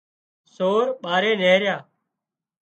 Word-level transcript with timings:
سور 0.53 0.85
ٻاري 1.01 1.31
نيهريا 1.41 1.75